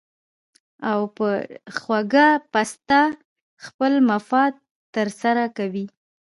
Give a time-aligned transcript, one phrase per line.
[0.89, 1.31] او ډېره پۀ
[1.79, 3.01] خوږه پسته
[3.65, 4.55] خپل مفادات
[4.95, 5.85] تر سره کوي